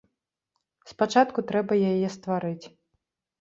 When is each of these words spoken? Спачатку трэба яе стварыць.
Спачатку 0.91 1.39
трэба 1.51 1.73
яе 1.91 2.09
стварыць. 2.17 2.65